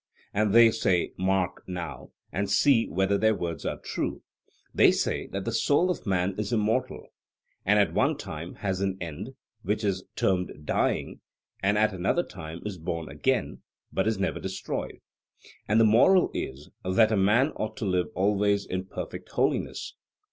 And 0.33 0.51
they 0.51 0.71
say 0.71 1.11
mark, 1.15 1.61
now, 1.67 2.09
and 2.31 2.49
see 2.49 2.87
whether 2.89 3.19
their 3.19 3.35
words 3.35 3.67
are 3.67 3.77
true 3.77 4.23
they 4.73 4.91
say 4.91 5.27
that 5.27 5.45
the 5.45 5.51
soul 5.51 5.91
of 5.91 6.07
man 6.07 6.33
is 6.39 6.51
immortal, 6.51 7.09
and 7.67 7.77
at 7.77 7.93
one 7.93 8.17
time 8.17 8.55
has 8.55 8.81
an 8.81 8.97
end, 8.99 9.35
which 9.61 9.83
is 9.83 10.03
termed 10.15 10.65
dying, 10.65 11.21
and 11.61 11.77
at 11.77 11.93
another 11.93 12.23
time 12.23 12.63
is 12.65 12.79
born 12.79 13.09
again, 13.09 13.61
but 13.93 14.07
is 14.07 14.17
never 14.17 14.39
destroyed. 14.39 15.01
And 15.67 15.79
the 15.79 15.85
moral 15.85 16.31
is, 16.33 16.71
that 16.83 17.11
a 17.11 17.15
man 17.15 17.49
ought 17.51 17.77
to 17.77 17.85
live 17.85 18.07
always 18.15 18.65
in 18.65 18.85
perfect 18.85 19.29
holiness. 19.29 19.93